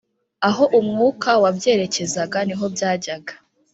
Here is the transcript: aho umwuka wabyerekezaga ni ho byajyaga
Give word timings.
aho 0.47 0.63
umwuka 0.79 1.29
wabyerekezaga 1.43 2.37
ni 2.47 2.55
ho 2.59 2.65
byajyaga 2.73 3.33